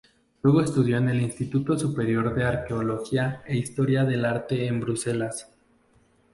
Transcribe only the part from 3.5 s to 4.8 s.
Historia del Arte en